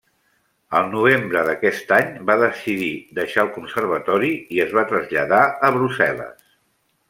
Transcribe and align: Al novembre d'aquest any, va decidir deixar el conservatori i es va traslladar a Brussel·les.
Al 0.77 0.87
novembre 0.93 1.43
d'aquest 1.47 1.93
any, 1.97 2.09
va 2.31 2.37
decidir 2.43 2.89
deixar 3.19 3.45
el 3.45 3.53
conservatori 3.61 4.33
i 4.57 4.65
es 4.67 4.75
va 4.81 4.89
traslladar 4.95 5.47
a 5.71 5.75
Brussel·les. 5.81 6.37